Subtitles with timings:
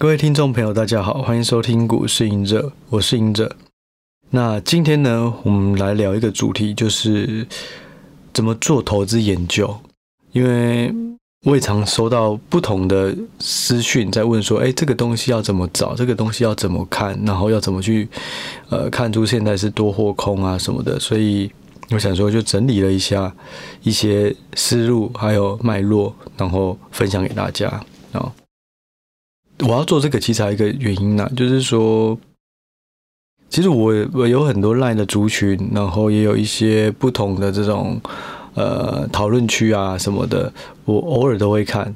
[0.00, 3.56] 各位听众朋友，大家好，欢迎收听股市赢者，我是赢者。
[4.30, 7.44] 那今天呢，我们来聊一个主题，就是
[8.32, 9.76] 怎么做投资研究。
[10.30, 10.94] 因为
[11.44, 15.96] 我也常收到不同的私讯，在问说，哎，这个东西要怎么找？
[15.96, 17.18] 这个东西要怎么看？
[17.26, 18.08] 然后要怎么去
[18.68, 21.00] 呃看出现在是多或空啊什么的？
[21.00, 21.50] 所以
[21.90, 23.34] 我想说，就整理了一下
[23.82, 27.66] 一些思路，还有脉络，然后分享给大家
[28.12, 28.32] 啊。
[29.66, 32.16] 我要做这个，其实还有一个原因呢、就是说，
[33.48, 38.00] 其实我我有很多 LINE 的族群，然后也有一些不同的这种
[38.54, 40.52] 呃讨论区啊什么的，
[40.84, 41.92] 我偶尔都会看，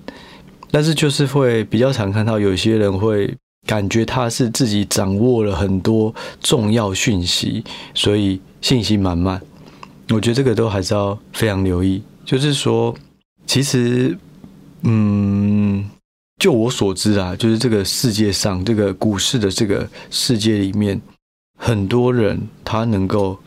[0.72, 3.32] 但是就是会比较常看到有些人会
[3.66, 7.62] 感觉他是自己掌握了很多重要讯息，
[7.94, 9.40] 所以信心满满。
[10.10, 12.92] 我觉得这个都还是要非常留意，就是说，
[13.46, 14.18] 其实，
[14.82, 15.88] 嗯。
[16.42, 21.00] 就我所知啊，就是这个世界上，这个股市的这个世界里面，
[21.56, 23.38] 很多人他能够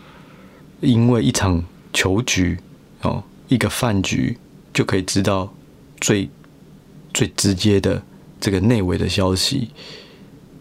[0.80, 1.62] 因为一场
[1.92, 2.58] 球局
[3.02, 4.38] 哦，一个饭局，
[4.74, 5.54] 就可以知道
[6.00, 6.30] 最
[7.14, 8.02] 最直接的
[8.40, 9.70] 这个内围的消息。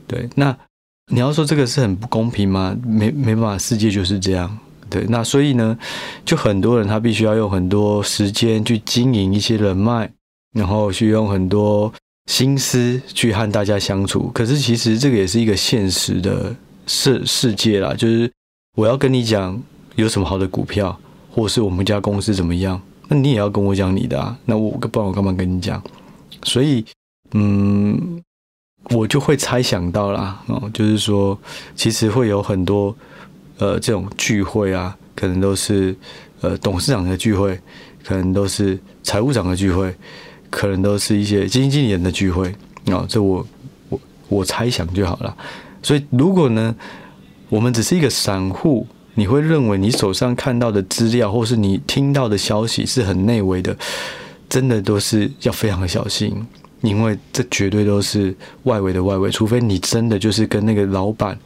[0.08, 0.58] 对，那
[1.12, 2.76] 你要说这个是很不公平吗？
[2.84, 4.58] 没没办法，世界就是这样。
[4.90, 5.78] 对，那所以呢，
[6.24, 10.10] 就很多人他必须要用很多时间去经营一些人脉，
[10.52, 11.94] 然后去用很多。
[12.26, 16.54] 心思去和大家相处，可是其实这个也是一个现实的
[16.86, 17.94] 世世界啦。
[17.94, 18.30] 就是
[18.76, 19.60] 我要跟你讲
[19.96, 20.98] 有什么好的股票，
[21.30, 24.36] 或是我们家公司怎么样，那你也要跟我讲你的啊。
[24.46, 25.82] 那我不然我干嘛跟你讲？
[26.44, 26.84] 所以，
[27.32, 28.22] 嗯，
[28.90, 31.38] 我就会猜想到啦，哦，就是说，
[31.76, 32.96] 其实会有很多
[33.58, 35.94] 呃这种聚会啊，可能都是
[36.40, 37.60] 呃董事长的聚会，
[38.02, 39.94] 可能都是财务长的聚会。
[40.54, 42.46] 可能都是一些基金经理人的聚会
[42.86, 43.44] 啊，这我
[43.88, 45.36] 我我猜想就好了。
[45.82, 46.72] 所以如果呢，
[47.48, 53.76] 我们只是一个散户，你会认为你手上看到的资料，或是你听到的消息是很内围的，
[54.48, 56.32] 真的都是要非常小心，
[56.82, 61.36] 因为这绝对都是外围的外围，除非你真的就是跟那个老板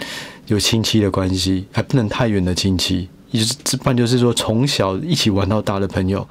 [0.49, 6.29] 有亲戚的关系，还不能太远的亲戚，也就是不然就是说从小一起玩到大的朋友。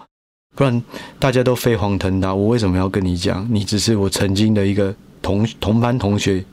[0.57, 0.83] 不然
[1.19, 3.47] 大家都飞黄腾达，我为什么要跟你讲？
[3.51, 6.43] 你只是我曾经的一个同同班同学，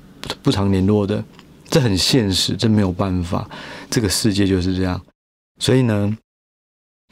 [0.42, 1.25] 不常联络的，
[1.70, 3.48] 这很现实，这没有办法，
[3.88, 5.00] 这个世界就是这样。
[5.59, 6.14] 所以呢，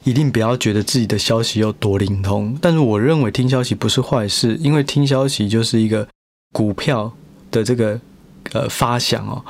[0.04, 2.54] 一定不要觉得自己的消息有多灵通。
[2.60, 6.06] 但是我认为听消息不是坏事，因为听消息就是一个
[6.52, 7.10] 股票
[7.50, 7.98] 的这个
[8.52, 9.42] 呃发想哦。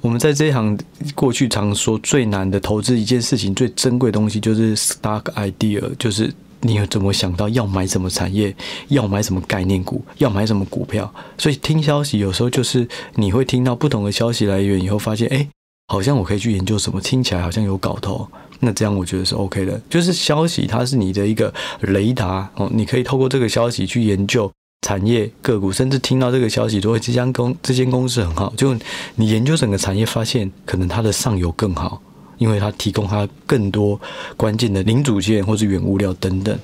[0.00, 0.78] 我们在这一行
[1.14, 6.32] 过去常说最难的投资一件事情，最珍贵的东西就是 stock idea，就是。
[6.60, 8.54] 你有怎么想到要买什么产业，
[8.88, 11.12] 要买什么概念股，要买什么股票？
[11.36, 15.48] 所以听消息有时候就是你会听到不同的消息来源以后，发现哎，
[15.86, 18.26] 好像我可以去研究什么，听起来好像有搞头。
[18.60, 19.80] 那这样我觉得是 OK 的。
[19.88, 21.52] 就是消息它是你的一个
[21.82, 24.50] 雷达哦，你可以透过这个消息去研究
[24.82, 28.76] 产业个股，甚至听到这个消息说这家公这间公司很好，就
[29.14, 32.02] 你研究整个产业，发现可能它的上游更好。
[32.38, 34.00] 因为它提供它更多
[34.36, 36.58] 关键的零组件或是原物料等等，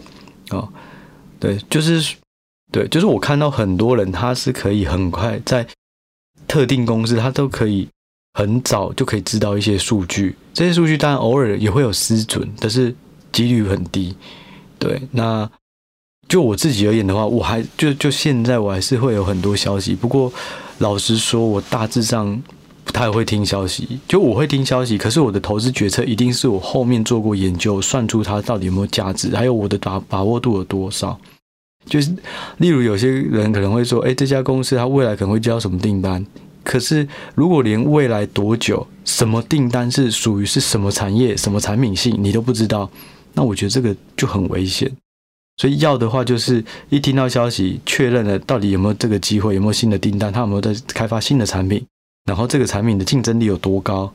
[0.48, 0.68] 啊，
[1.38, 2.14] 对，就是
[2.72, 5.66] 对，就是我看到很多人他是可以很快在
[6.48, 7.88] 特定公司，他都可以
[8.34, 12.94] 很早就可以知道一些数据，这些数据当然偶尔也会有失准，但是
[13.32, 14.16] 几率很低。
[14.78, 15.48] 对，那
[16.28, 20.32] 就我自己而言的话，我还就就现在我还是会有很多消息，不过
[20.78, 22.42] 老实说，我大致上。
[22.84, 31.18] 不太会听消息，就我会听消息，可是我的投资决策一定是我后面做过研究，算出它到底有没有价值，还有我的把把握度有多少。
[31.86, 32.14] 就是
[32.58, 36.24] 例如有些人可能会说，哎，这家公司它未来可能会交什么订单，
[36.62, 42.90] 可是如果连未来多久、什么订单是属于是什么产业、什么产品性你都不知道，
[43.34, 44.90] 那我觉得这个就很危险。
[45.56, 51.84] 所以要的话就是一听到消息，确认了到底有没有这个机会，有没有新的订单，他有没有在开发新的产品。
[52.24, 54.12] 然后这个产品的竞争力有多高？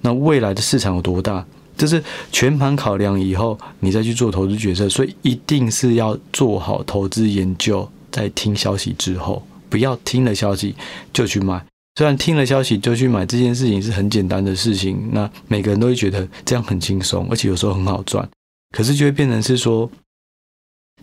[0.00, 1.44] 那未来的市场有多大？
[1.76, 2.02] 这是
[2.32, 4.88] 全盘考量以后，你再去做投资决策。
[4.88, 10.74] 所以一定是要做好投资研究，在听消息之后，不要听了消息
[11.12, 11.64] 就去买。
[11.96, 18.26] 虽然听了消息就去买这件事情是很简单的事情，那每个人都会觉得这样很轻松，而且有时候很好赚。
[18.74, 19.90] 可是就会变成是说，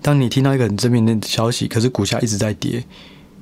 [0.02, 2.84] 当你听到一个很正面的消息，可是股价一直在跌，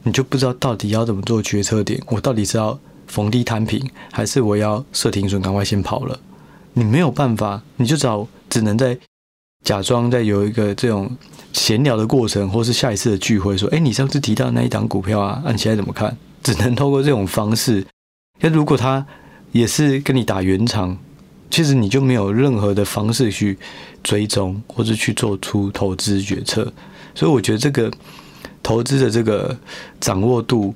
[0.03, 2.01] 你就不知道到底要怎么做决策点。
[2.07, 2.77] 我到底是要？
[3.07, 6.19] 逢低摊平，还是我要设停损，赶快先跑了？
[6.73, 8.97] 你没有办法，你就找只能在
[9.63, 11.09] 假装在有一个这种
[11.53, 17.85] 闲聊的过程，或是下一次的聚会说：“哎，你上次提到那一档股票啊，按现在怎么看？”只能透过这种方式。
[18.41, 19.05] 那如果他
[19.51, 20.97] 也是跟你打圆场，
[21.49, 23.57] 其实你就没有任何的方式去
[24.03, 26.71] 追踪或者去做出投资决策。
[27.15, 27.89] 所以我觉得这个
[28.61, 29.57] 投资的这个
[29.99, 30.75] 掌握度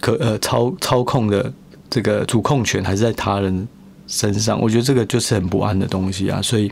[0.00, 1.52] 可呃操操控的
[1.88, 3.66] 这个主控权还是在他人
[4.06, 4.60] 身上。
[4.60, 6.70] 我觉得这个就是很不安的东西啊，所以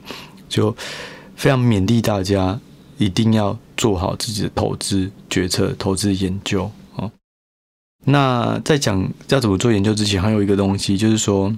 [0.49, 0.75] 就
[1.37, 2.59] 非常勉励大家
[2.99, 7.11] 一定要做好自己的投资决策、投资研究哦。
[8.05, 11.53] 那在讲要怎么做研究之前，还有一个东西，就是说，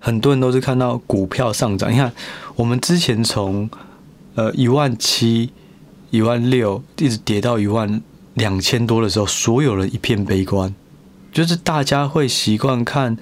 [0.00, 1.90] 很多人都是看到股票上涨。
[1.90, 2.12] 你看，
[2.54, 3.68] 我们之前从
[4.34, 5.50] 呃一万七、
[6.10, 8.00] 一万六，一直跌到一万
[8.34, 10.74] 两千多的时候，所有人一片悲观，
[11.32, 13.16] 就是大家会习惯看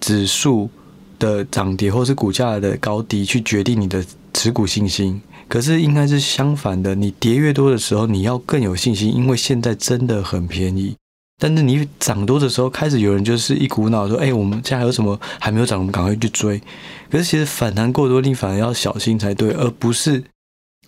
[0.00, 0.68] 指数
[1.18, 5.20] 的涨跌，或是股价的高低，去决定你的持股信心。
[5.48, 10.96] 可是应该是相反的，你跌越多的时候，你要更有信心，因为现在真的很便宜。
[11.38, 16.58] 但是你涨多的时候，开始有人就是一股脑说：“哎，我们现在还有什么还没有涨，我们赶快去追。”
[17.12, 20.24] 可是其实反弹过多，你反而要小心才对，而不是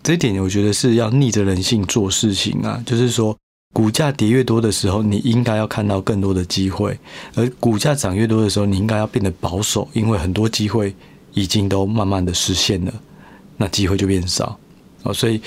[0.02, 0.42] 这一点。
[0.42, 3.36] 我觉得是要逆着人性做事情啊，就是说，
[3.78, 6.92] 股价跌越多的时候，你应该要看到更多的机会；
[7.36, 10.92] 而股价涨越多的时候，你应该要变得保守，因为很多机会
[11.32, 12.92] 已经都慢慢的实现了，
[13.56, 14.58] 那机会就变少
[15.04, 15.40] 哦，所以。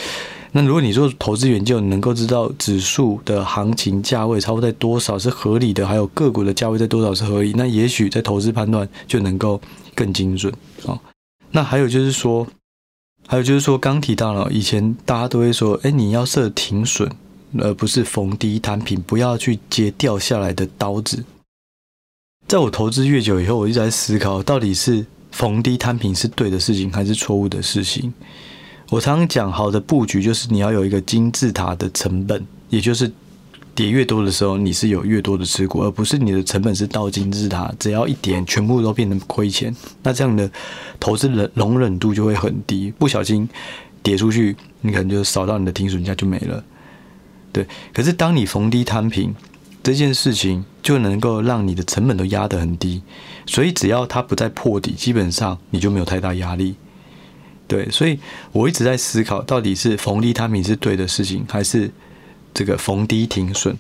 [0.54, 9.60] 那如果你做投资研究，你能够知道指数的行情价位差不多在多少是合理的，还有个股的价位在多少是合理，那也许在投资判断就能够
[9.94, 10.54] 更精准
[10.86, 10.98] 哦。
[11.52, 12.48] 那还有就是说，
[13.28, 17.10] 还有就是说，刚提到了以前大家都会说，哎，你要设停损，
[17.60, 21.24] 而不是逢低摊平，不要去接掉下来的刀子。
[22.48, 28.12] 在我投资越久以后，我一直在思考，到底是逢低摊平是对的事情，还是错误的事情？
[28.90, 33.10] 我常常讲，好的布局就是你要有一个金字塔的成本，也就是
[33.74, 39.74] 跌越多的时候，你是有越多的持股，而不是你的成本是倒金字塔，只要一点，全部都变成亏钱。
[40.04, 40.52] 那这样的
[41.00, 43.48] 投资的容忍度就会很低，不小心
[44.04, 46.62] 跌出去，你可能就扫到你的停损价就没了。
[47.52, 49.36] 对，可是当你逢低摊平
[49.84, 53.02] 这件事情，就能够让你的成本都压得很低，
[53.46, 56.76] 所以只要它不再破底，基本上你就没有太大压力。
[57.68, 58.20] 对，所以
[58.52, 61.90] 我一直在思考，到底是逢低摊平是对的事情，还是
[62.54, 63.76] 这个逢低停损？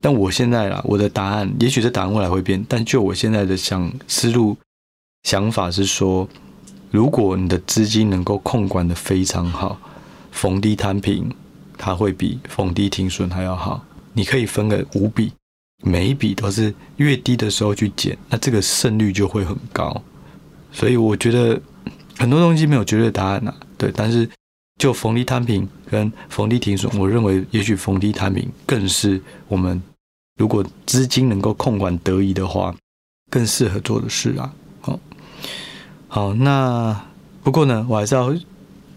[0.00, 4.56] 但我现在啦，我的答案，也许这答案未来会变，但就我现在的想思路
[5.24, 6.28] 想法是说，
[6.90, 9.78] 如果你的资金能够控管得非常好，
[10.30, 11.34] 逢低摊平
[11.76, 13.84] 它会比逢低停损还要好。
[14.12, 15.32] 你可以分个五笔，
[15.82, 20.02] 每一笔都是越低的时候去减，那这个胜率就会很高。
[20.72, 21.60] 所以我觉得。
[22.18, 24.26] 很多东西没有绝对答案呐、啊，对，但是
[24.78, 29.82] 就逢低摊平跟逢低停损，我认为也许逢低摊平更是我们
[30.38, 32.74] 如果资金能够控管得宜的话，
[33.30, 34.50] 更适合做的事啊。
[34.80, 34.98] 好，
[36.08, 36.98] 好，那
[37.42, 38.34] 不过呢，我还是要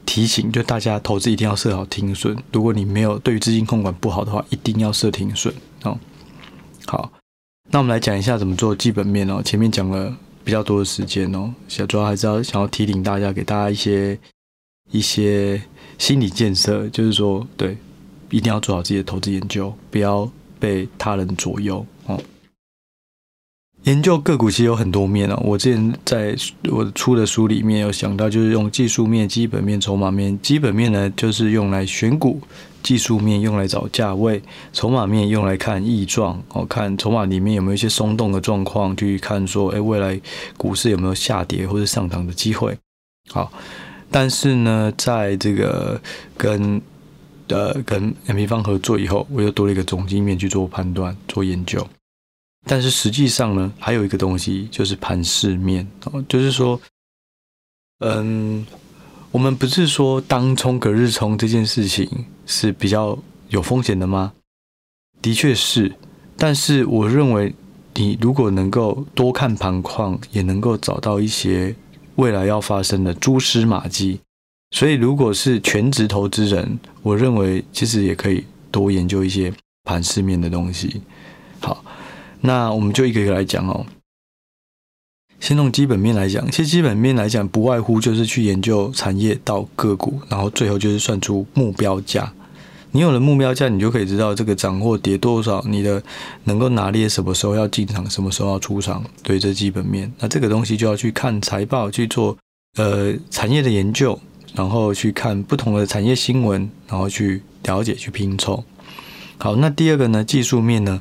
[0.10, 2.36] 提醒，就大家投资一定要设好停损。
[2.52, 5.54] 如果你没有对于资金控管不好的话，一定要设停损
[5.84, 5.96] 哦。
[6.88, 7.12] 好，
[7.70, 9.40] 那我们来讲一下怎么做基本面哦。
[9.44, 10.18] 前面讲了。
[10.42, 14.18] 比较多的时间哦，小主要还是要想要提醒大家，给大家一些
[14.90, 15.62] 一些
[16.00, 17.78] 心理建设，就是说，对，
[18.32, 20.28] 一定要做好自己的投资研究，不要
[20.60, 21.86] 被他人左右。
[23.90, 26.36] 研究个股其实有很多面哦，我之前在
[26.70, 30.40] 我出的书里面有想到，就是用技术面、基本面、筹码面。
[30.44, 32.40] 基本面呢，就是用来选股。
[32.84, 34.42] 技术面用来找价位，
[34.74, 40.22] 筹码面用来看异状，哦，看筹码里面有没有一些松动的状况，去看说，哎，未来
[40.56, 42.78] 股市有没有下跌或者上涨的机会。
[43.32, 43.52] 好，
[44.12, 46.00] 但是呢，在这个
[46.38, 46.80] 跟
[47.48, 51.86] 呃跟 M P 方合作以后，我又多了一个总经面去做判断、做研究。
[52.66, 56.80] 但是实际上呢，还有一个东西就是盘势面，哦，就是说，
[58.00, 58.66] 嗯。
[59.32, 62.10] 我们不是说当冲隔日冲这件事情
[62.48, 63.16] 是比较
[63.50, 64.34] 有风险的吗？
[65.22, 65.96] 的确是，
[66.36, 67.54] 但是我认为
[67.94, 71.76] 你如果能够多看盘况，也能够找到一些
[72.16, 74.20] 未来要发生的蛛丝马迹。
[74.72, 81.04] 所以，如果是全职投资人，我认为其实也可以多研究一些盘势面的东西。
[81.60, 81.86] 好，
[82.42, 83.86] 那我们就一个一个来讲哦。
[85.40, 92.34] 先从基本面来讲，其实基本面来讲，不外乎就是去研究产业到个股，然后最后就是算出目标价。
[92.92, 96.04] 你有了目标价，你就可以知道这个涨或跌多少，你的
[96.44, 99.02] 能够拿捏什么时候要进场，什么时候要出场。
[99.24, 100.12] 对，这基本面。
[100.20, 102.38] 那这个东西就要去看财报，去做
[102.76, 104.20] 呃产业的研究，
[104.54, 108.62] 然后去看不同的产业新闻，然后去了解，去拼凑。
[109.38, 111.00] 好，那第二个呢，技术面呢？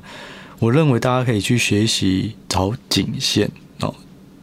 [0.59, 3.51] 我认为大家可以去学习找颈线
[3.81, 3.95] 哦，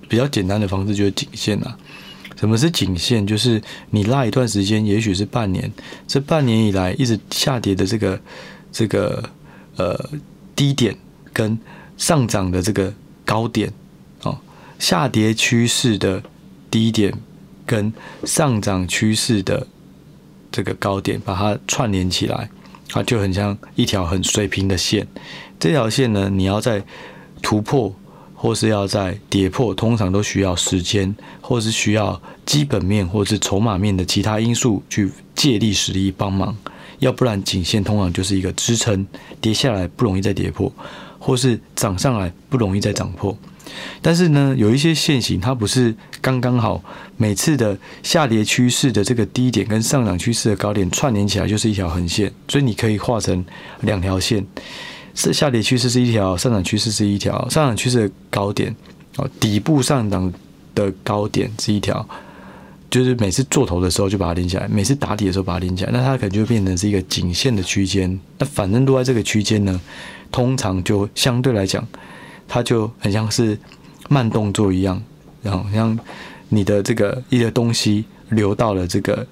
[0.08, 1.78] 比较简单的方式就是颈线啊。
[2.38, 3.26] 什么是颈线？
[3.26, 5.72] 就是你拉一段时间，也许是半年，
[6.06, 8.20] 这半年以来一直下跌的这个
[8.72, 9.30] 这个
[9.78, 10.10] 呃
[10.54, 10.96] 低点
[11.32, 11.58] 跟
[11.98, 12.94] 上涨的这个
[13.24, 13.72] 高点
[14.24, 14.38] 哦，
[14.80, 16.22] 下跌趋势的
[16.70, 17.14] 低点
[17.66, 17.92] 跟
[18.26, 19.66] 上涨趋势的
[20.52, 22.50] 这个高点，把它串联起来，
[22.90, 25.08] 它就很像一条很水平的线。
[25.60, 26.84] 这条线呢，你要在
[27.42, 27.94] 突破
[28.34, 36.56] 或是要在跌破，通常都需要时间，或是需要基本面或是筹码面的其他因素去借力使力帮忙。
[37.00, 39.06] 要不然颈线通常就是一个支撑，
[39.42, 40.72] 跌下来不容易再跌破，
[41.20, 43.36] 或是涨上来不容易再涨破。
[44.02, 46.82] 但是呢，有一些线型它不是刚刚好，
[47.18, 53.44] 每次的下跌趋势的这个低点跟上涨趋势的高点串联起来就是一条横线，所以你可以画成
[53.82, 54.46] 两条线。
[55.16, 57.48] 是下跌趋势是一条，上涨趋势是一条。
[57.50, 58.76] 上涨趋势的高点
[59.16, 60.32] 哦，底部上涨
[60.76, 62.06] 的高点是一条，
[62.92, 68.20] 就是每次做头的时候就把它拎起来，每次打底的时候把它拎起来，那它可能就变成是一个颈线的区间。
[68.38, 69.80] 那反正都在这个区间呢，
[70.32, 71.88] 通常就相对来讲，
[72.48, 73.58] 它就很像是
[74.10, 75.02] 慢动作一样，
[75.42, 75.98] 然后像
[76.50, 79.26] 你的这个一个东西流到了这个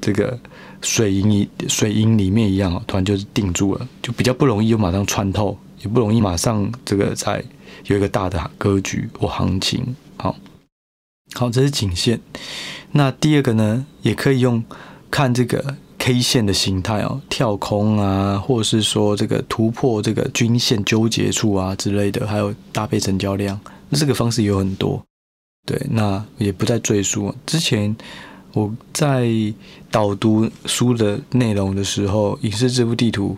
[0.00, 0.38] 这个。
[0.82, 7.44] 水银一水银里面一样，突然就是定住了，就比较不容易就马上穿透，也不容易马上这个在
[7.86, 9.94] 有一个大的格局或行情。
[10.16, 10.34] 好，
[11.34, 12.20] 好，这是颈线。
[12.92, 14.64] 那第二个呢，也可以用
[15.10, 25.02] 看这个 K 线的形态哦，跳空啊，或者是说这个突破这个均线纠结处啊之类的，还有搭配成交量，那这个方式有很多。
[25.66, 27.94] 对，那也不再赘述之前。
[28.52, 29.28] 我在
[29.90, 33.36] 导读书的内容的时候，《影视致富地图》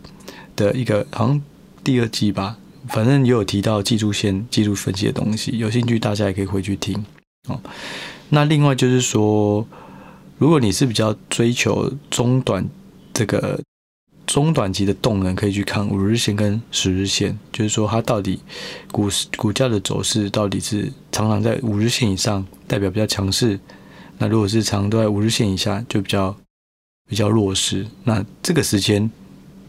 [0.54, 1.42] 的一个好像
[1.82, 5.56] 第二季吧，反正也有提到技术线、技术分析的东西。
[5.59, 7.04] 有兴趣大家也可以回去听
[7.49, 7.59] 哦。
[8.28, 9.66] 那另外就是说，
[10.38, 12.68] 如果你是比较追求中短
[13.14, 13.61] 这个
[14.26, 18.40] 中短期的动能，可以去看五日线跟十日线，就是说它到底
[18.90, 23.59] 股市股价的走势到底是常常在五日线以上，代表比较强势。
[24.18, 26.37] 那如果是长都在五日线以下，就比较
[27.09, 27.87] 比较弱势。
[28.04, 29.11] 那这个时间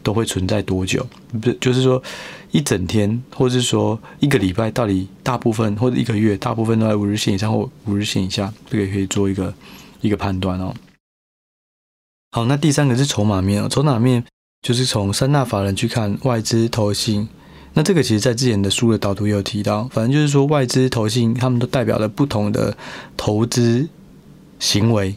[0.02, 1.06] 都会存在多久？
[1.40, 2.02] 不是就是说
[2.50, 9.54] 一整天，或者是说一个礼拜，到底大部分或者一个月，大部分都在五日线以上或五日线以下，这个也可以做一个
[10.00, 10.74] 一个判断哦。
[12.32, 14.24] 好，那第三个是筹码面哦，筹码面
[14.62, 17.28] 就是从三大法人去看外资、投信。
[17.74, 22.76] 那这个其实在之前的书的导读也有提到，反正就是说外资、投信他们都代表了不同的
[23.16, 23.88] 投资。
[24.60, 25.14] 行为，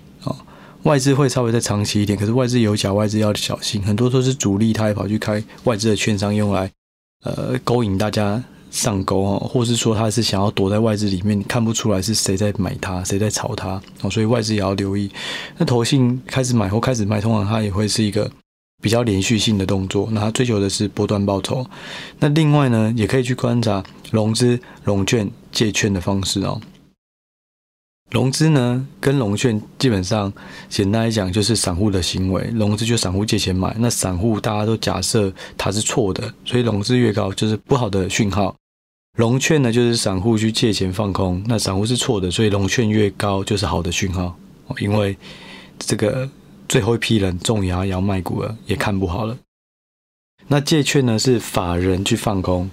[0.87, 6.71] 外资会稍微再长期一点，可是外资有假外资要小心，很多都是主力，他也跑去开外资的券商用来
[7.25, 8.41] 呃勾引大家
[8.71, 15.11] 上钩哦，或是说他是想要躲在外资里面，看不出来是谁在买它，谁在炒它哦，所以外资也要留意。
[15.57, 18.31] 那投信开始买或开始卖，通常它也会是一个
[18.81, 21.65] 比较连续性的动作，那它追求的是波段报酬。
[22.17, 26.61] 那另外呢，也可以去观察融资、融券、借券的方式哦。
[28.09, 30.31] 融资呢，跟融券基本上
[30.69, 32.41] 简单来讲就是散户的行为。
[32.53, 38.55] 融资就散户借钱买，那散户大家都假设它是错的，所以融资越高就是不好的讯号。
[39.17, 44.37] 融券呢，就是散户去借钱放空，那散户是错的，所以融券越高就是好的讯号。
[44.79, 45.17] 因为
[45.77, 46.29] 这个
[46.69, 49.37] 最后一批人重压要卖股了，也看不好了。
[50.47, 52.69] 那借券呢，是法人去放空，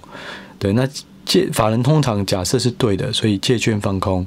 [0.57, 0.87] 对，那
[1.25, 4.25] 借法人通常假设是对的，所以借券放空。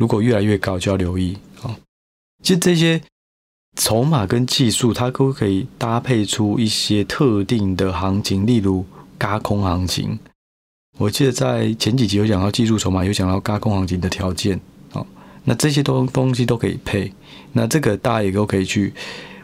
[0.00, 1.76] 如果越来越高，就要留意啊。
[2.42, 2.98] 其实这些
[3.76, 8.86] 筹码跟技术，它都可以搭配出一些特定的行情，例如
[9.18, 10.18] 轧空行情。
[10.96, 14.58] 我记得在前几集有讲到技术筹码，有讲到轧空行情的条件
[14.94, 15.04] 啊。
[15.44, 17.12] 那这些东东西都可以配。
[17.52, 18.94] 那这个大家也都可以去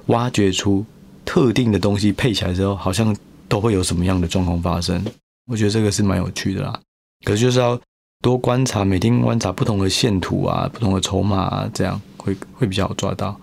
[0.06, 0.82] 挖掘出
[1.26, 3.14] 特定的东西配起来之后，好像
[3.46, 5.04] 都会有什么样的状况发生。
[5.48, 6.80] 我觉得这个是蛮有趣的啦。
[7.26, 7.78] 可是就是要。
[8.22, 13.40] 多观察，每天观察不同的线图啊，不同的筹码啊，这样会会比较好抓到。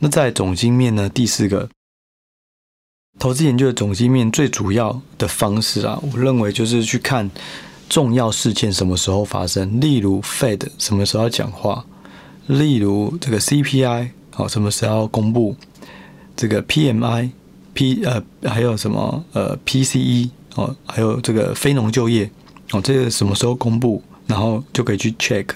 [0.00, 1.08] 那在总经面呢？
[1.08, 1.68] 第四个
[3.18, 7.28] 投资研究的总经面最主要的方式啊，我认为就是去看
[7.88, 11.84] 重要事件什么时候发生，例如 Fed 什么时候要讲话，
[12.46, 15.56] 例如这个 CPI 好什么时候要公布，
[16.36, 17.30] 这个 PMI
[17.74, 22.30] P 呃还有什么呃 PCE 哦，还有这个非农就业。
[22.72, 25.46] 哦，这个什么时候公布，然后就可以去 check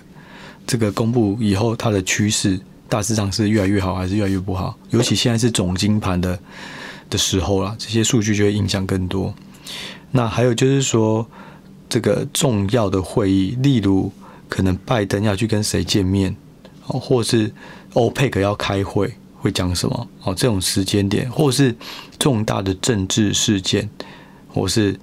[0.66, 4.78] 这个公布以后它的趋势，大致上是越来越好还是越来越不好？
[4.90, 6.38] 尤其现在是总金盘的
[7.11, 9.35] 的时候啦，这些数据就会影响更多。
[10.11, 11.26] 那还有就是说，
[11.88, 14.11] 这个重要的会议，例如
[14.49, 16.35] 可能拜登要去跟谁见面，
[16.87, 17.52] 哦，或是
[17.95, 20.09] 欧佩克要开会，会讲什么？
[20.23, 21.75] 哦，这种时间点，或是
[22.19, 23.88] 重大的政治事件，
[24.49, 24.99] 或是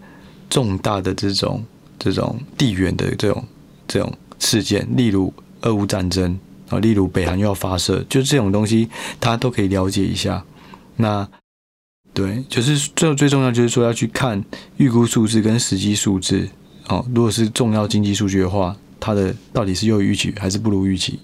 [0.50, 1.64] 重大的这种
[2.00, 3.46] 这种地缘的这种
[3.88, 6.40] 这种事件，例如俄乌战争
[6.70, 8.90] 啊，例如北韩又要发射，就这种东西，
[9.20, 10.44] 大家都可以了解一下。
[10.96, 11.28] 那。
[12.12, 14.44] 对，就是最最重要，就是说要去看
[14.78, 16.50] 预估数字跟实际数字
[16.88, 17.06] 哦。
[17.14, 21.20] 如果是重要经济数据的话，它的到底是优于预期还是不如预期？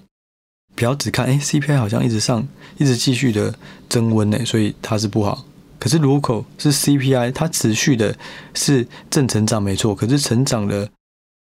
[0.76, 2.46] 不要只看哎，CPI 好像一直上，
[2.78, 3.52] 一直继续的
[3.88, 5.44] 增温呢，所以它是不好。
[5.86, 8.18] 可是如果是 CPI，它持续的
[8.54, 10.90] 是正成长没错，可是成长的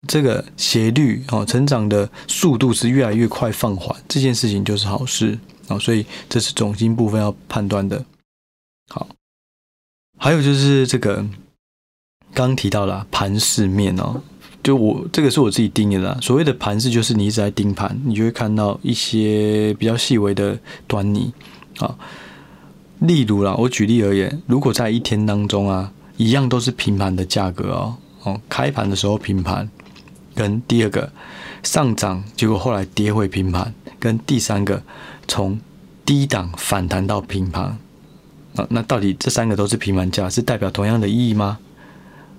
[0.09, 5.79] 这个斜率哦，成长的速度是越来越快放缓，这件事情就是好事哦。
[5.79, 8.03] 所以这是总经部分要判断的。
[8.89, 9.07] 好。
[10.17, 11.23] 还有就是这个
[12.33, 14.23] 刚提到了盘势面哦，
[14.63, 16.19] 就我这个是我自己定的啦。
[16.23, 21.31] 所谓的盘势，就是你一直在盯盘，你就会看到一些比较细微的端倪
[21.77, 21.99] 啊。
[23.07, 29.69] 例如啦，我举例而言，如果在一天当中啊，一样都是平盘的价格哦，哦，开盘的时候平盘，
[30.35, 31.13] 跟第二个
[31.63, 34.83] 上涨，结果后来跌回平盘，跟第三个
[35.27, 35.61] 从
[36.07, 37.77] 低档反弹到平盘。
[38.55, 41.59] 啊，那到底这三个都是平盘价，是代表同样的意义吗？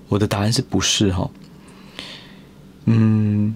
[0.07, 1.29] 我的答案是不是哈？
[2.85, 3.55] 嗯，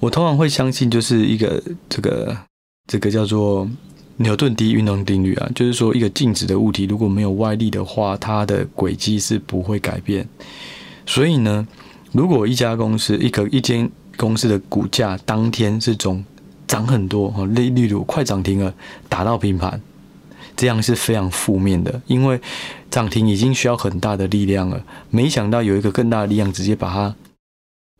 [0.00, 2.36] 我通常会相信就是一个这个
[2.86, 3.68] 这个叫做
[4.18, 10.26] 牛顿第一运动定律啊，就是说一个静止的物体如果没有外力的话，它的轨迹是不会改变。
[11.06, 11.66] 所以呢，
[12.12, 16.24] 如果一家公司一个一间公司的股价当天是总
[16.66, 18.72] 涨很多哈，例例如快涨停了，
[19.08, 19.80] 打到平盘。
[20.56, 22.40] 这样是非常负面的，因为
[22.90, 27.14] 涨停已经需要很大的力量了，没想到有一个更大的力量直接把它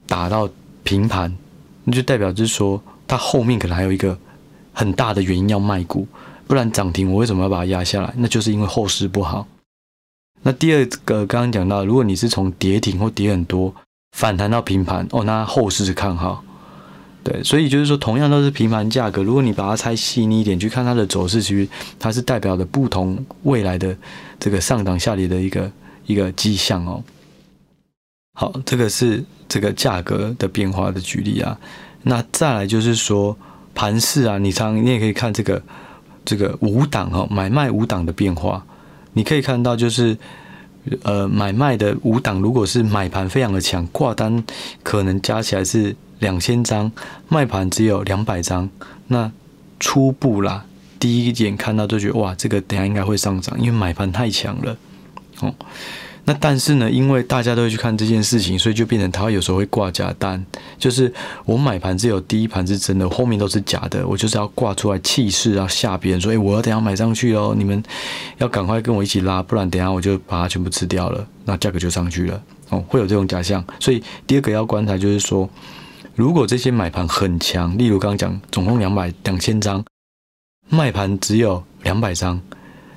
[0.06, 0.48] 打到
[0.82, 1.36] 平盘，
[1.84, 4.18] 那就代表就是说，它后面可能还有一个
[4.76, 6.06] 很大的原因要卖股，
[6.46, 8.12] 不然涨停我为什么要把它压下来？
[8.18, 9.48] 那就是因为后市不好。
[10.42, 13.74] 那第二个刚刚讲到，如果你是从跌停或跌很多
[14.12, 16.44] 反弹到平盘，哦，那后市是看好。
[17.24, 21.66] 对，所以就是说，同样都是平盘价格，如果你把它拆细腻一点去看它的走势，其实
[21.98, 23.96] 它是代表的不同未来的
[24.38, 25.72] 这个上涨下跌的一个
[26.04, 27.02] 一个迹象哦。
[28.34, 31.58] 好，这个是这个价格的变化的举例啊。
[32.02, 33.36] 那再来就是说
[33.76, 35.62] 盘势啊，你常你也可以看这个
[36.24, 38.66] 这个五档哈，买卖五档的变化，
[39.12, 40.18] 你可以看到就是
[41.04, 44.42] 呃买卖的五档，如果是买盘非常的强，挂单
[44.82, 45.94] 可能加起来是。
[46.18, 46.90] 两千张
[47.28, 48.70] 卖盘只有两百张，
[49.08, 49.30] 那
[49.78, 50.64] 初步啦，
[50.98, 54.74] 第一眼看到就觉得哇，这个等下应该会上涨，因为买盘太强了。
[55.40, 55.54] 哦，
[56.26, 60.44] 那但是呢，因为大家都会去看这件事情，所以就变成他有时候会挂假单，
[60.76, 61.10] 就是
[61.46, 67.82] 我买盘只有第一盘是真的，后面都是假的，我就是要挂出来气势，要吓别人说，哎，我要等下买上去哦，你们
[68.38, 72.42] 要赶快跟我一起拉，不然等下我就把它全部吃掉了，那价格就上去了。
[72.68, 75.48] 哦，会有这种假象，所以第二个要观察就是说。
[76.16, 79.84] 如果这些买盘很强，例如刚刚讲，总共两百两千张，
[80.70, 82.40] 卖盘只有两百张，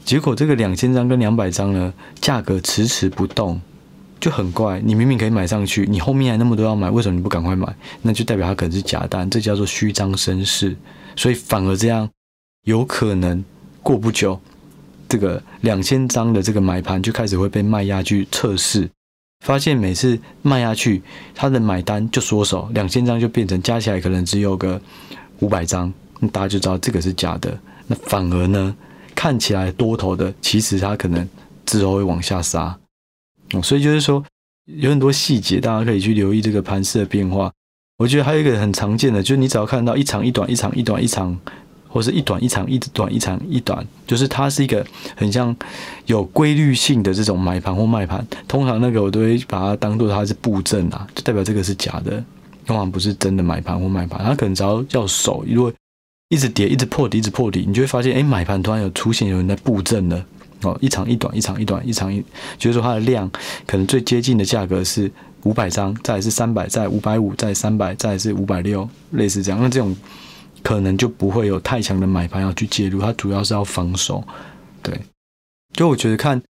[0.09, 3.61] 结果这个两千张跟两百张呢，价格迟迟不动，
[4.19, 4.81] 就很怪。
[4.83, 7.71] 你明明可以买上去，你后面还那么多要买，为什么你不赶快买？
[8.01, 10.75] 那就代表它可能是假单，这叫做虚张声势。
[11.15, 12.09] 所以反而这样，
[12.65, 13.45] 有可能
[13.83, 14.41] 过不久，
[15.07, 18.89] 这个两千张的这个买盘就开始会被卖压去测试。
[19.45, 21.03] 发现每次卖下去，
[21.35, 24.81] 他的买单就缩手，两千张就变成加起来可能只有个
[25.41, 25.93] 五百张，
[26.31, 27.55] 大家就知道这个是假的。
[27.85, 28.75] 那反而呢，
[29.19, 31.27] 看起来多头的，其实它可能
[31.65, 32.73] 之后会往下杀。
[33.61, 34.23] 所以就是说
[34.63, 37.51] 有很多细节，大家可以去留意这个盘势的变化。
[37.97, 41.37] 我觉得还有一个很常见的，就是你只要看到一长一短，一长一短，一长。
[41.91, 44.85] 或是一短一长，一短一长，一短，就是它是一个
[45.17, 45.53] 很像
[46.05, 48.23] 有规律性的这种买盘或卖盘。
[48.47, 52.23] 通常那个我都会把它当做它是布阵啊，就代表这个是假的，
[52.67, 54.23] 通常不是真的买盘或卖盘。
[54.23, 55.73] 它可能只要要守，如果
[56.29, 60.25] 一直跌，一直破底，一直破底，你就会发现，哎，买盘突然有出现有人在布阵了。
[60.61, 62.23] 哦，一长一短，一长一短，一长一，
[62.57, 63.29] 就是说它的量
[63.65, 65.11] 可能最接近的价格是
[65.43, 69.59] 五百张，再是三百，再五百五，再三百，再是五百六，类似这样。
[69.61, 69.95] 那这种。
[70.61, 74.21] 可能就不会有太强的买盘要去介入，它主要是要防守。
[74.83, 74.93] 对，
[75.71, 76.41] 就我觉得看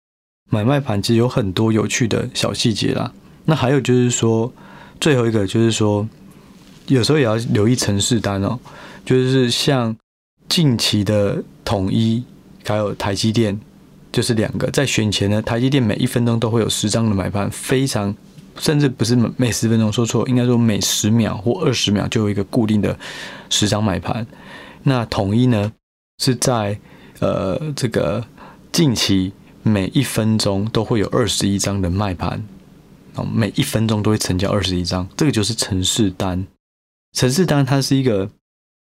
[0.50, 3.14] 买卖盘其实有很多有趣的小细节啦。
[3.46, 4.52] 那还有就是说，
[5.00, 6.10] 最后一个就是说，
[6.88, 8.60] 有时候也要留意程式单哦。
[9.10, 9.98] 就是像
[10.48, 12.24] 近期的统一
[12.64, 13.60] 还有台积电
[14.12, 18.16] 就是两个，在选前呢，台积电每一分钟都会有十张的买盘，非常
[18.60, 22.96] 甚至不是每十分钟，说错，应该说每十秒或二十秒就有一个固定的
[23.50, 24.28] 十张买盘。
[24.84, 25.72] 那统一呢
[26.20, 26.80] 是在
[27.18, 28.24] 呃这个
[28.72, 32.44] 近期每一分钟都会有二十一张的卖盘，
[33.34, 36.46] 每一分钟都会成交二十一张，这个就是程式单。
[37.14, 38.30] 程式单它是一个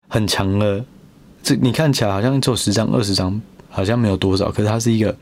[0.09, 0.85] 很强的，
[1.43, 5.15] 这你看起来好像只有十张、二十张，好像没有多少，可是它是一个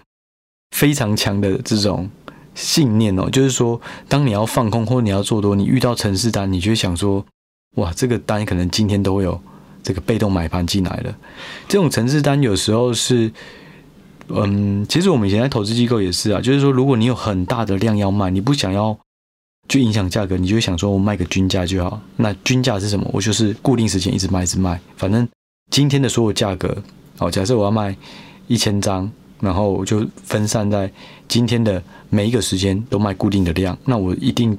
[0.71, 2.09] 非常强的这种
[2.55, 3.29] 信念哦。
[3.29, 7.25] 就是说，当你要放空或你要做多，你遇到程式单，你就会想说，
[7.75, 9.41] 哇，这个单可能今天都有
[9.83, 11.15] 这个被动买盘进来了。
[11.69, 13.31] 这种程式单有时候是，
[14.29, 18.99] 嗯，其实我们以前在投资机构也是啊，就是说，如果你有很大的量要卖，你不想要。
[19.69, 22.01] 就影响价格，你就会想说，我卖个均价就好。
[22.17, 23.09] 那均价是什么？
[23.13, 24.81] 我就是固定时间一直卖，一直卖。
[24.97, 25.27] 反正
[25.71, 26.77] 今天的所有价格，
[27.19, 27.97] 好，假设我要卖
[28.47, 30.91] 一千张，然后我就分散在
[31.27, 33.77] 今天的每一个时间都卖固定的量。
[33.85, 34.57] 那我一定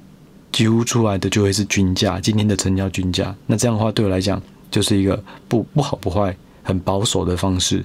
[0.52, 3.34] 几乎出来的就会是均价，今天的成交均价。
[3.46, 7.84] 那这样的话，对我来讲就是一个不不好不坏、很保守的方式。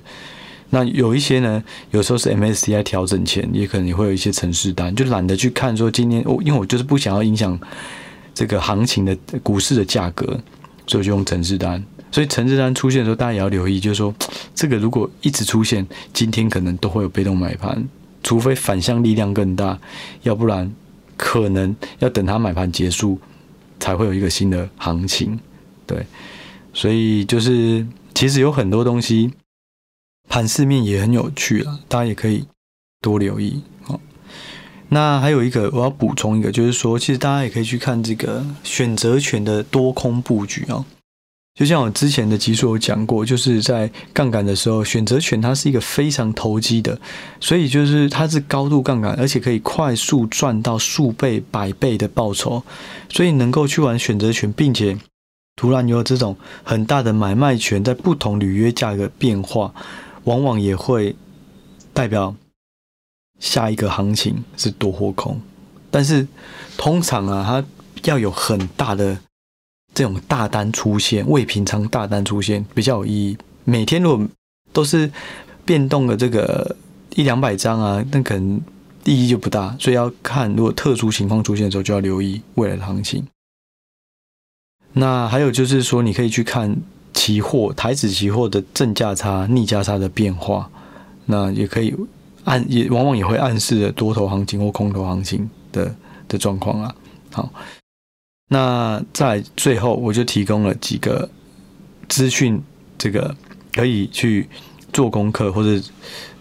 [0.74, 7.58] 那有一些呢，有时候是 MSCI 调整前，也可能也会有一些程式单，就懒得去看说今天我，因为我就是不想要影响
[8.32, 10.24] 这个行情的股市的价格，
[10.86, 11.84] 所以就用程式单。
[12.10, 14.14] 所以程式单出现的时候，大家也要留意，就是说
[14.56, 17.86] 这个如果一直出现，今天可能都会有被动买盘，
[18.22, 19.78] 除非反向力量更大，
[20.22, 20.72] 要不然
[21.18, 23.20] 可能要等它买盘结束
[23.78, 25.38] 才会有一个新的行情。
[25.86, 26.06] 对，
[26.72, 29.30] 所以就是其实有很多东西。
[30.28, 32.44] 盘市面也很有趣啊，大家也可以
[33.00, 33.62] 多留意。
[33.88, 34.00] 哦，
[34.88, 40.84] 那还有一个我要补充一个，就是说，其实大家也可以去看这个选择权的多空布局啊。
[41.54, 46.98] 就像我之前的集数有讲过，就是在杠杆的时候，选择权它是一个非常投机的，
[47.40, 52.62] 所以就是它是高度杠杆，而且可以快速赚到数倍、百倍的报酬，
[53.10, 54.96] 所以能够去玩选择权，并且
[55.54, 59.74] 突然有这种很大的买卖权，在不同履约价格变化。
[60.24, 61.16] 往往也会
[61.92, 62.34] 代表
[63.40, 65.40] 下一个行情是多或空，
[65.90, 66.26] 但是
[66.76, 69.18] 通常啊，它要有很大的
[69.92, 73.36] 这种大单出现，未平仓大单出现比较有意义。
[73.64, 74.28] 每天如果
[74.72, 75.10] 都是
[75.64, 76.76] 变动的这个
[77.16, 78.60] 一两百张啊，那可能
[79.04, 79.76] 意义就不大。
[79.80, 83.26] 所以要看，如果特殊情况出现的时候，就要留意未来的行情。
[84.92, 86.76] 那还有就是说，你可以去看。
[87.14, 90.70] 期货、台指期货的正价差、逆价差的变化，
[91.26, 91.94] 那也可以
[92.44, 95.94] 暗，也往往也会暗示着多头行情或空头行情的
[96.28, 96.94] 的状况啊。
[97.30, 97.52] 好，
[98.48, 101.28] 那在最后我就提供了几个
[102.08, 102.62] 资讯，
[102.98, 103.34] 这个
[103.72, 104.48] 可以去
[104.92, 105.82] 做功课或者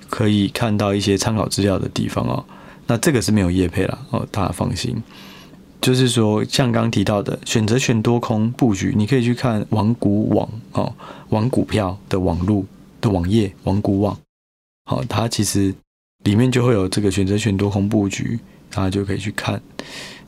[0.09, 2.43] 可以看到一些参考资料的地方哦。
[2.87, 5.01] 那这个是没有业配了哦，大家放心。
[5.81, 10.93] 就是说，像刚提到的选择权多空布局，你可以去看网股网哦，
[11.29, 12.65] 网股票的网路
[13.01, 14.15] 的网页，网股网，
[14.85, 15.73] 好，它其实
[16.23, 18.39] 里面就会有这个选择权多空布局，
[18.69, 19.59] 大家就可以去看。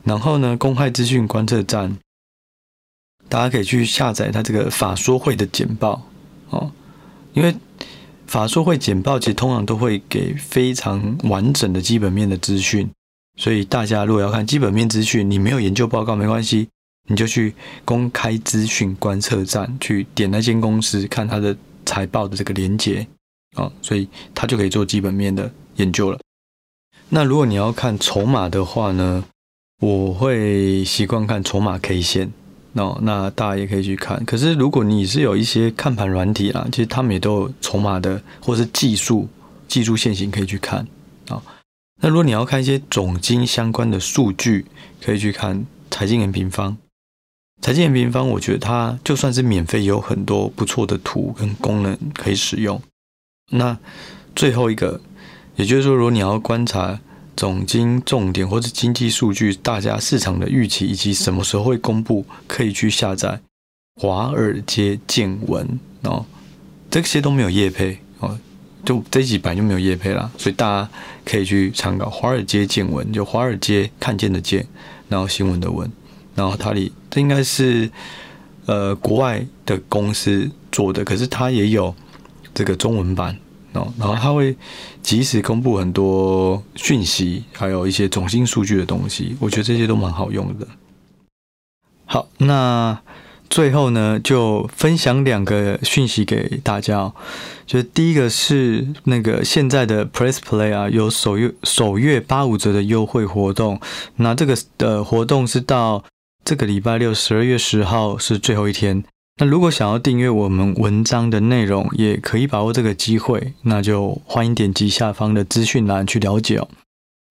[0.02, 1.96] 然后呢，公开资讯观测站，
[3.28, 6.02] 大家可以去下载它这个法说会的简报
[6.50, 6.72] 哦，
[7.32, 7.54] 因为
[8.26, 12.90] 法说会简报其实通常都会给非常完整的基本面的资讯。
[13.36, 16.68] 所以大家如果要看基本面资讯，你没有研究报告没关系，
[17.08, 17.52] 你就去
[17.84, 23.06] 公开资讯观测站去点那间公司看它的财报的这个连结
[23.56, 26.18] 啊，所以它就可以做基本面的研究了。
[27.08, 29.24] 那如果你要看筹码的话呢，
[29.80, 32.32] 我会习惯看筹码 K 线
[32.74, 34.24] 哦，那大家也可以去看。
[34.24, 39.28] 可是如果你是有一些看盘软体啦，其实他们也都有筹码的或是技术
[39.68, 40.86] 技术线型可以去看
[41.28, 41.42] 啊。
[42.02, 44.66] 那如果你要看一些总经相关的数据，
[45.00, 46.76] 可以去看财经人平方。
[47.62, 52.82] 财经人平方，我觉得它就算是免费，也有很多不错的图跟功能可以使用。
[53.52, 53.78] 那
[54.36, 55.00] 最后一个，
[55.56, 57.00] 也就是说，如果你要观察
[57.34, 63.40] 总经重点或者经济数据，大家市场的预期以及什么时候会公布，可以去下载
[63.94, 66.26] 华尔街见闻哦。
[66.90, 68.38] 这些都没有业配哦。
[68.84, 70.88] 就这几版就没有业配了，所以大家
[71.24, 74.66] 可以去参考《华尔街见闻》，就华尔街看见的见，
[75.08, 75.90] 然后新闻的闻，
[76.34, 77.90] 然后它里这应该是
[78.66, 81.94] 呃国外的公司做的，可是它也有
[82.52, 83.38] 这个中文版
[83.72, 84.54] 哦，然后它会
[85.02, 90.66] 及时公布很多讯息，还有一些总经数据的东西，我觉得这些都蛮好用的。
[92.04, 93.00] 好，那。
[93.54, 97.14] 最后呢，就分享两个讯息给大家哦。
[97.64, 103.80] 就第一个是那个现在的 Press Play 啊，有首月首月八五折的优惠活动。
[104.16, 106.02] 那这个的活动是到
[106.44, 109.04] 这个礼拜六十二月十号是最后一天。
[109.36, 113.52] 那如果想要订阅我们文章的内容，也可以把握这个机会。
[113.62, 116.66] 那就欢迎点击下方的资讯栏去了解哦。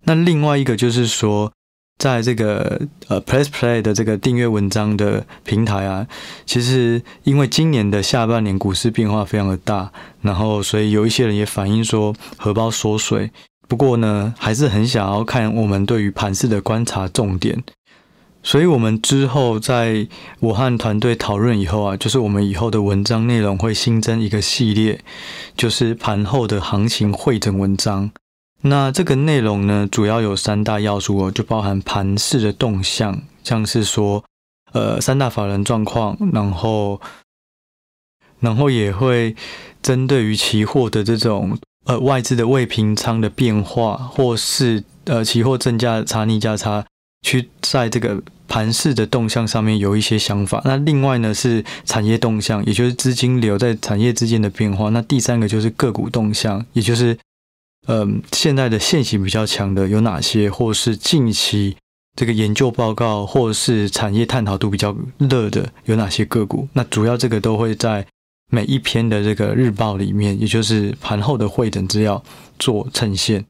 [0.06, 1.52] 那另外一个就是说。
[1.98, 6.06] 在这个呃 Press Play 的这个订阅文章的平台啊，
[6.46, 13.32] 其实因为今年的下半年股市变化非常的大，然后所以有一些人也反映说荷包缩水。
[13.70, 17.64] 不过呢，还是很想要看我们对于盘势的观察重点。
[18.46, 20.06] 所以我们之后在
[20.42, 25.00] 我和团队讨论以后啊，就是我们以后的文章内容会新增一个系列，
[25.56, 28.12] 就是盘后的行情汇整文章。
[28.66, 34.24] 那这个内容呢，主要有三大要素哦，就包含盘势的动向，像是说，
[34.72, 37.02] 呃，三大法人状况，然后，
[38.40, 39.36] 然后也会
[39.82, 46.86] 针对于期货的这种呃外资的未平仓的变化，或是呃期货正价差逆价差，
[47.28, 50.62] 去在这个盘势的动向上面有一些想法。
[50.64, 54.88] 那另外呢是产业动向，也就是资金流在产业之间的变化。
[54.92, 57.18] 那第三个就是个股动向，也就是。
[57.88, 60.50] 嗯，现在的线型比较强的有哪些？
[60.50, 61.76] 或是近期
[62.16, 66.66] 这个研究报告，或是产业探讨度比较热的有哪些个股？
[66.72, 68.06] 那主要这个都会在
[68.50, 72.24] 每一篇的这个日报里面，也就是盘后的会诊资料
[72.58, 73.44] 做呈现。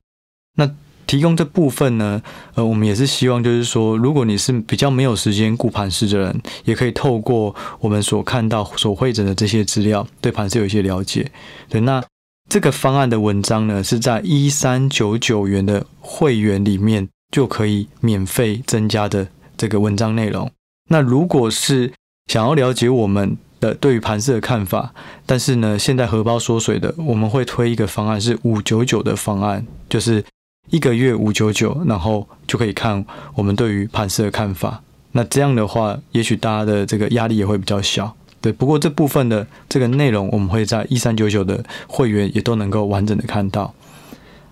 [0.56, 0.68] 那
[1.06, 2.20] 提供这部分呢，
[2.56, 11.32] 呃，我们也是希望就是说，如果你是比较没有时间顾盘势的人，也可以透过我们所看到、所会诊的这些资料，对盘势有一些了解。
[11.70, 12.04] 对，那。
[12.50, 19.28] 这个方案的文章呢，是在一三九九元的会员里面就可以免费增加的
[19.58, 20.52] 这个文章内容。
[20.90, 21.92] 那如果是
[22.28, 24.94] 想要了解我们的对于盘势的看法，
[25.26, 30.24] 但是呢，现在荷包缩水的，我们会推一个方案是五九九的方案，就是
[30.70, 33.04] 一个月五九九，然后就可以看
[33.36, 34.84] 我们对于盘势的看法。
[35.14, 38.16] 那这样的话，也许大家的这个压力也会比较小。
[38.44, 43.74] 对，不过这部分的这个内容，我们会在一三九九的会员也都能够完整的看到。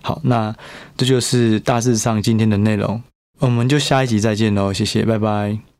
[0.00, 0.56] 好，那
[0.96, 3.02] 这就是大致上今天的内容，
[3.38, 5.71] 我们就下一集再见喽，谢谢，拜拜。